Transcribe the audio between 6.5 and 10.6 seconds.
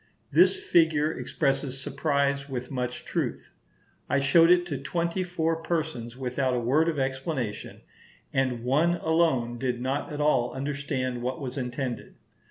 a word of explanation, and one alone did not at all